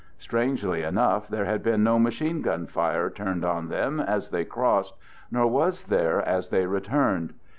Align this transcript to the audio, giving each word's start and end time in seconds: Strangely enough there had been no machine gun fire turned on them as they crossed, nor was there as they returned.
Strangely 0.17 0.81
enough 0.81 1.27
there 1.27 1.45
had 1.45 1.61
been 1.61 1.83
no 1.83 1.99
machine 1.99 2.41
gun 2.41 2.65
fire 2.65 3.07
turned 3.07 3.45
on 3.45 3.67
them 3.69 3.99
as 3.99 4.31
they 4.31 4.43
crossed, 4.43 4.95
nor 5.29 5.45
was 5.45 5.83
there 5.83 6.19
as 6.27 6.49
they 6.49 6.65
returned. 6.65 7.35